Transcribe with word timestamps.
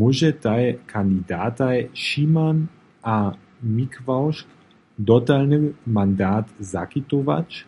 Móžetaj 0.00 0.64
kandidataj 0.90 1.78
Šiman 2.08 2.60
a 3.14 3.16
Mikławšk 3.78 4.46
dotalny 5.12 5.64
mandat 5.98 6.54
zakitować? 6.74 7.64